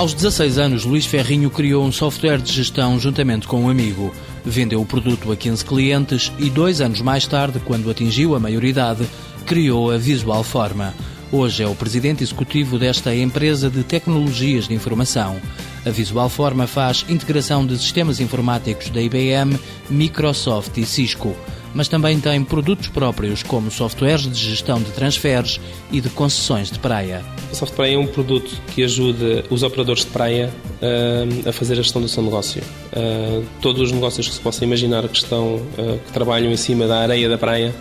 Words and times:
Aos 0.00 0.14
16 0.14 0.56
anos, 0.56 0.86
Luís 0.86 1.04
Ferrinho 1.04 1.50
criou 1.50 1.84
um 1.84 1.92
software 1.92 2.38
de 2.38 2.50
gestão 2.50 2.98
juntamente 2.98 3.46
com 3.46 3.64
um 3.64 3.68
amigo. 3.68 4.10
Vendeu 4.42 4.80
o 4.80 4.86
produto 4.86 5.30
a 5.30 5.36
15 5.36 5.62
clientes 5.62 6.32
e, 6.38 6.48
dois 6.48 6.80
anos 6.80 7.02
mais 7.02 7.26
tarde, 7.26 7.60
quando 7.66 7.90
atingiu 7.90 8.34
a 8.34 8.40
maioridade, 8.40 9.06
criou 9.44 9.90
a 9.90 9.98
Visual 9.98 10.42
Forma. 10.42 10.94
Hoje 11.30 11.62
é 11.62 11.66
o 11.66 11.74
presidente 11.74 12.24
executivo 12.24 12.78
desta 12.78 13.14
empresa 13.14 13.68
de 13.68 13.82
tecnologias 13.82 14.66
de 14.66 14.72
informação. 14.72 15.38
A 15.84 15.90
Visual 15.90 16.30
Forma 16.30 16.66
faz 16.66 17.04
integração 17.06 17.66
de 17.66 17.76
sistemas 17.76 18.20
informáticos 18.20 18.88
da 18.88 19.02
IBM, 19.02 19.60
Microsoft 19.90 20.78
e 20.78 20.86
Cisco 20.86 21.36
mas 21.74 21.88
também 21.88 22.18
tem 22.20 22.42
produtos 22.44 22.88
próprios, 22.88 23.42
como 23.42 23.70
softwares 23.70 24.22
de 24.22 24.34
gestão 24.34 24.80
de 24.80 24.90
transferes 24.92 25.60
e 25.90 26.00
de 26.00 26.08
concessões 26.10 26.70
de 26.70 26.78
praia. 26.78 27.22
O 27.52 27.54
software 27.54 27.92
é 27.92 27.98
um 27.98 28.06
produto 28.06 28.50
que 28.74 28.82
ajuda 28.82 29.44
os 29.50 29.62
operadores 29.62 30.04
de 30.04 30.10
praia 30.10 30.50
uh, 30.80 31.48
a 31.48 31.52
fazer 31.52 31.74
a 31.74 31.82
gestão 31.82 32.00
do 32.00 32.08
seu 32.08 32.22
negócio. 32.22 32.62
Uh, 32.92 33.44
todos 33.60 33.82
os 33.82 33.92
negócios 33.92 34.28
que 34.28 34.34
se 34.34 34.40
possa 34.40 34.64
imaginar 34.64 35.06
que 35.08 35.16
estão, 35.16 35.56
uh, 35.56 35.98
que 36.06 36.12
trabalham 36.12 36.50
em 36.50 36.56
cima 36.56 36.86
da 36.86 37.00
areia 37.00 37.28
da 37.28 37.38
praia, 37.38 37.74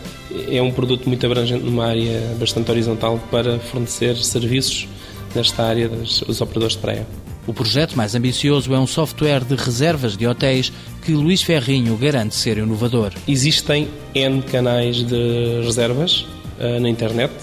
é 0.52 0.62
um 0.62 0.72
produto 0.72 1.08
muito 1.08 1.26
abrangente 1.26 1.64
numa 1.64 1.88
área 1.88 2.36
bastante 2.40 2.70
horizontal 2.70 3.20
para 3.32 3.60
fornecer 3.60 4.16
serviços 4.18 4.88
nesta 5.36 5.64
área 5.64 5.88
dos, 5.88 6.22
dos 6.22 6.42
operadores 6.42 6.76
de 6.76 6.82
praia. 6.82 7.29
O 7.50 7.54
projeto 7.54 7.96
mais 7.98 8.14
ambicioso 8.14 8.72
é 8.76 8.80
um 8.80 8.86
software 8.86 9.44
de 9.44 9.56
reservas 9.56 10.16
de 10.16 10.28
hotéis 10.28 10.72
que 11.02 11.14
Luís 11.14 11.42
Ferrinho 11.42 11.98
garante 11.98 12.36
ser 12.36 12.60
inovador. 12.60 13.12
Existem 13.28 13.88
N 14.14 14.44
canais 14.44 14.98
de 14.98 15.60
reservas 15.64 16.28
uh, 16.60 16.80
na 16.80 16.88
internet. 16.88 17.34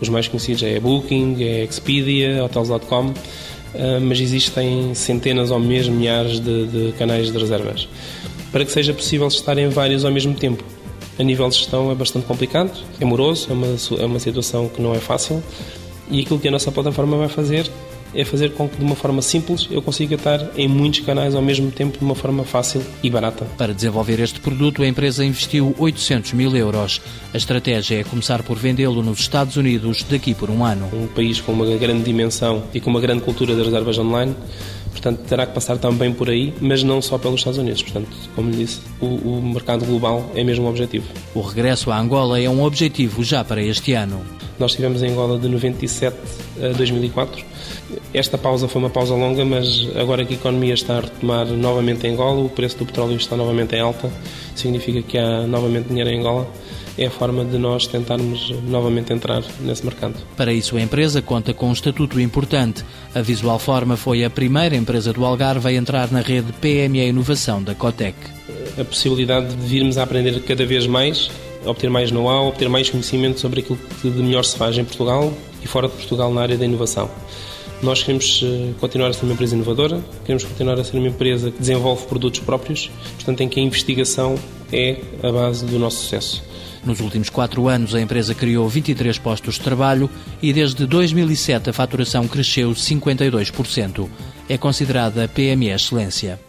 Os 0.00 0.08
mais 0.08 0.26
conhecidos 0.26 0.64
é 0.64 0.80
Booking, 0.80 1.36
é 1.44 1.62
Expedia, 1.62 2.44
Hotels.com, 2.44 3.10
uh, 3.10 3.14
mas 4.00 4.18
existem 4.18 4.96
centenas 4.96 5.52
ou 5.52 5.60
mesmo 5.60 5.94
milhares 5.94 6.40
de, 6.40 6.66
de 6.66 6.92
canais 6.98 7.30
de 7.30 7.38
reservas. 7.38 7.88
Para 8.50 8.64
que 8.64 8.72
seja 8.72 8.92
possível 8.92 9.28
estar 9.28 9.56
em 9.58 9.68
vários 9.68 10.04
ao 10.04 10.10
mesmo 10.10 10.34
tempo. 10.34 10.64
A 11.20 11.22
nível 11.22 11.48
de 11.48 11.54
gestão 11.54 11.88
é 11.92 11.94
bastante 11.94 12.26
complicado, 12.26 12.72
é 13.00 13.04
moroso, 13.04 13.46
é 13.48 13.52
uma, 13.52 13.68
é 14.02 14.06
uma 14.06 14.18
situação 14.18 14.68
que 14.68 14.82
não 14.82 14.92
é 14.92 14.98
fácil 14.98 15.40
e 16.10 16.22
aquilo 16.22 16.40
que 16.40 16.48
a 16.48 16.50
nossa 16.50 16.72
plataforma 16.72 17.16
vai 17.16 17.28
fazer 17.28 17.70
é 18.14 18.24
fazer 18.24 18.52
com 18.52 18.68
que 18.68 18.76
de 18.76 18.84
uma 18.84 18.94
forma 18.94 19.22
simples 19.22 19.68
eu 19.70 19.80
consiga 19.82 20.14
estar 20.14 20.50
em 20.56 20.68
muitos 20.68 21.00
canais 21.00 21.34
ao 21.34 21.42
mesmo 21.42 21.70
tempo 21.70 21.98
de 21.98 22.04
uma 22.04 22.14
forma 22.14 22.44
fácil 22.44 22.82
e 23.02 23.10
barata. 23.10 23.44
Para 23.56 23.74
desenvolver 23.74 24.20
este 24.20 24.40
produto, 24.40 24.82
a 24.82 24.86
empresa 24.86 25.24
investiu 25.24 25.74
800 25.78 26.32
mil 26.32 26.54
euros. 26.56 27.00
A 27.32 27.36
estratégia 27.36 28.00
é 28.00 28.04
começar 28.04 28.42
por 28.42 28.56
vendê-lo 28.58 29.02
nos 29.02 29.20
Estados 29.20 29.56
Unidos 29.56 30.04
daqui 30.08 30.34
por 30.34 30.50
um 30.50 30.64
ano. 30.64 30.88
Um 30.92 31.06
país 31.06 31.40
com 31.40 31.52
uma 31.52 31.66
grande 31.76 32.02
dimensão 32.02 32.64
e 32.74 32.80
com 32.80 32.90
uma 32.90 33.00
grande 33.00 33.22
cultura 33.22 33.54
das 33.54 33.66
reservas 33.66 33.98
online 33.98 34.34
portanto 34.92 35.26
terá 35.26 35.46
que 35.46 35.52
passar 35.52 35.78
também 35.78 36.12
por 36.12 36.30
aí, 36.30 36.54
mas 36.60 36.82
não 36.82 37.02
só 37.02 37.18
pelos 37.18 37.40
Estados 37.40 37.58
Unidos. 37.58 37.82
Portanto, 37.82 38.08
como 38.36 38.50
lhe 38.50 38.58
disse, 38.58 38.80
o, 39.00 39.06
o 39.06 39.42
mercado 39.42 39.84
global 39.84 40.30
é 40.34 40.44
mesmo 40.44 40.66
o 40.66 40.68
objetivo. 40.68 41.06
O 41.34 41.40
regresso 41.40 41.90
à 41.90 41.98
Angola 41.98 42.40
é 42.40 42.48
um 42.48 42.62
objetivo 42.62 43.24
já 43.24 43.42
para 43.42 43.62
este 43.62 43.94
ano. 43.94 44.22
Nós 44.62 44.70
estivemos 44.70 45.02
em 45.02 45.10
Angola 45.10 45.40
de 45.40 45.48
97 45.48 46.16
a 46.62 46.68
2004. 46.76 47.44
Esta 48.14 48.38
pausa 48.38 48.68
foi 48.68 48.80
uma 48.80 48.90
pausa 48.90 49.12
longa, 49.12 49.44
mas 49.44 49.88
agora 49.96 50.24
que 50.24 50.34
a 50.34 50.36
economia 50.36 50.72
está 50.72 50.98
a 50.98 51.00
retomar 51.00 51.46
novamente 51.48 52.06
em 52.06 52.12
Angola, 52.12 52.44
o 52.44 52.48
preço 52.48 52.78
do 52.78 52.86
petróleo 52.86 53.16
está 53.16 53.36
novamente 53.36 53.74
em 53.74 53.80
alta, 53.80 54.08
significa 54.54 55.02
que 55.02 55.18
há 55.18 55.48
novamente 55.48 55.88
dinheiro 55.88 56.10
em 56.10 56.20
Angola 56.20 56.48
é 56.96 57.06
a 57.06 57.10
forma 57.10 57.44
de 57.44 57.58
nós 57.58 57.88
tentarmos 57.88 58.54
novamente 58.68 59.12
entrar 59.12 59.42
nesse 59.58 59.84
mercado. 59.84 60.14
Para 60.36 60.52
isso, 60.52 60.76
a 60.76 60.80
empresa 60.80 61.20
conta 61.20 61.52
com 61.52 61.68
um 61.68 61.72
estatuto 61.72 62.20
importante. 62.20 62.84
A 63.12 63.20
Visual 63.20 63.58
Forma 63.58 63.96
foi 63.96 64.22
a 64.24 64.30
primeira 64.30 64.76
empresa 64.76 65.12
do 65.12 65.24
Algarve 65.24 65.66
a 65.66 65.72
entrar 65.72 66.12
na 66.12 66.20
rede 66.20 66.52
PME 66.52 67.08
Inovação 67.08 67.60
da 67.60 67.74
Cotec. 67.74 68.16
A 68.78 68.84
possibilidade 68.84 69.56
de 69.56 69.66
virmos 69.66 69.98
a 69.98 70.04
aprender 70.04 70.40
cada 70.42 70.64
vez 70.64 70.86
mais, 70.86 71.32
obter 71.64 71.90
mais 71.90 72.10
know-how, 72.10 72.48
obter 72.48 72.68
mais 72.68 72.90
conhecimento 72.90 73.40
sobre 73.40 73.60
aquilo 73.60 73.78
que 74.00 74.10
de 74.10 74.22
melhor 74.22 74.44
se 74.44 74.56
faz 74.56 74.76
em 74.76 74.84
Portugal 74.84 75.32
e 75.62 75.66
fora 75.66 75.88
de 75.88 75.94
Portugal 75.94 76.32
na 76.32 76.42
área 76.42 76.56
da 76.56 76.64
inovação. 76.64 77.10
Nós 77.82 78.02
queremos 78.02 78.40
eh, 78.44 78.72
continuar 78.78 79.08
a 79.08 79.12
ser 79.12 79.24
uma 79.24 79.32
empresa 79.32 79.56
inovadora, 79.56 80.00
queremos 80.24 80.44
continuar 80.44 80.78
a 80.78 80.84
ser 80.84 80.96
uma 80.96 81.08
empresa 81.08 81.50
que 81.50 81.58
desenvolve 81.58 82.06
produtos 82.06 82.38
próprios, 82.40 82.90
portanto, 83.16 83.40
em 83.40 83.48
que 83.48 83.58
a 83.58 83.62
investigação 83.62 84.36
é 84.72 85.00
a 85.20 85.32
base 85.32 85.66
do 85.66 85.78
nosso 85.80 85.96
sucesso. 85.98 86.44
Nos 86.84 87.00
últimos 87.00 87.28
quatro 87.28 87.68
anos, 87.68 87.94
a 87.94 88.00
empresa 88.00 88.34
criou 88.34 88.68
23 88.68 89.16
postos 89.18 89.54
de 89.54 89.60
trabalho 89.60 90.10
e 90.40 90.52
desde 90.52 90.86
2007 90.86 91.70
a 91.70 91.72
faturação 91.72 92.26
cresceu 92.26 92.70
52%. 92.70 94.08
É 94.48 94.58
considerada 94.58 95.28
PME 95.28 95.70
Excelência. 95.70 96.40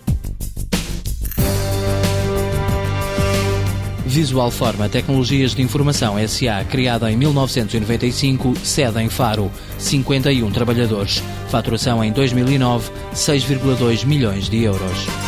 Visual 4.13 4.51
Forma 4.51 4.87
Tecnologias 4.87 5.55
de 5.55 5.63
Informação 5.63 6.15
SA, 6.27 6.63
criada 6.69 7.11
em 7.11 7.17
1995, 7.17 8.53
sede 8.63 9.01
em 9.01 9.09
Faro, 9.09 9.51
51 9.79 10.51
trabalhadores. 10.51 11.23
Faturação 11.49 12.03
em 12.03 12.11
2009, 12.11 12.91
6,2 13.15 14.05
milhões 14.05 14.47
de 14.47 14.61
euros. 14.61 15.22